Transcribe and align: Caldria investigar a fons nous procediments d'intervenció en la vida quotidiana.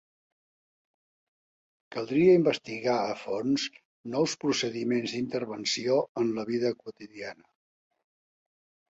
Caldria 1.95 2.37
investigar 2.37 2.95
a 3.09 3.11
fons 3.23 3.65
nous 4.13 4.33
procediments 4.43 5.13
d'intervenció 5.17 5.99
en 6.23 6.33
la 6.39 6.47
vida 6.53 6.73
quotidiana. 6.79 7.47